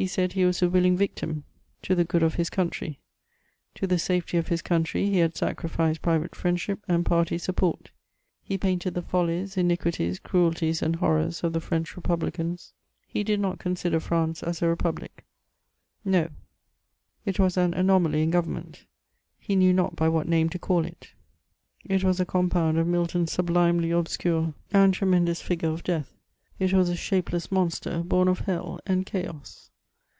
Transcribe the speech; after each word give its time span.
He 0.00 0.06
said 0.06 0.34
he 0.34 0.44
was 0.44 0.62
a 0.62 0.68
willing 0.70 0.96
victim 0.96 1.42
to 1.82 1.96
the 1.96 2.04
good 2.04 2.22
of 2.22 2.36
his 2.36 2.48
442 2.50 2.84
MEMOIRS 2.84 2.98
OF 3.02 3.80
conntiy. 3.80 3.80
To 3.80 3.86
the 3.88 3.98
safety 3.98 4.36
of 4.36 4.46
haa 4.46 4.54
eoaniry, 4.54 5.04
he 5.10 5.18
had 5.18 5.34
saciifieed 5.34 6.00
private 6.00 6.30
finendahip 6.34 6.78
and 6.86 7.04
party 7.04 7.36
siipport. 7.36 7.88
He 8.44 8.56
painted 8.58 8.94
the 8.94 9.02
f<^e8, 9.02 9.56
iniquities^ 9.58 10.20
emdtiea, 10.20 10.82
and 10.82 10.94
horran 10.98 11.30
c^ 11.30 11.52
the 11.52 11.58
Fxench 11.58 12.00
lepubEcaiUL 12.00 12.72
He 13.08 13.24
did 13.24 13.40
not 13.40 13.58
oonflider 13.58 14.00
Fiance 14.00 14.46
as 14.46 14.62
a 14.62 14.68
republic; 14.68 15.24
no; 16.04 16.28
it 17.24 17.40
was 17.40 17.56
an 17.56 17.74
anomaly 17.74 18.22
in 18.22 18.30
gOTem 18.30 18.52
ment. 18.54 18.84
He 19.36 19.56
knew 19.56 19.72
not 19.72 19.96
by 19.96 20.06
idiat 20.06 20.28
name 20.28 20.48
to 20.50 20.60
call 20.60 20.84
it. 20.84 21.12
It 21.84 22.04
was 22.04 22.20
a 22.20 22.24
com 22.24 22.50
pound 22.50 22.78
of 22.78 22.86
Milton's 22.86 23.36
suUimely 23.36 23.90
obacote 23.90 24.54
and 24.70 24.94
tzemendooB 24.94 25.42
figuze 25.42 25.64
of 25.74 25.82
Death. 25.82 26.14
It 26.60 26.72
was 26.72 26.88
a 26.88 26.94
shapdeas 26.94 27.50
monster, 27.50 28.04
bom 28.04 28.28
of 28.28 28.38
hell 28.46 28.78
and 28.86 29.04
chaos 29.04 29.64